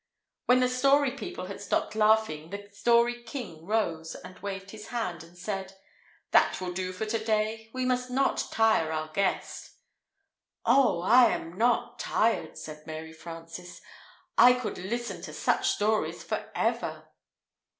[0.47, 5.23] When the Story People had stopped laughing the Story King rose and waved his hand
[5.23, 5.73] and said:
[6.31, 9.75] "That will do for to day; we must not tire our guest."
[10.65, 13.79] "Oh, I am not tired," said Mary Frances;
[14.39, 17.09] "I could listen to such stories forever."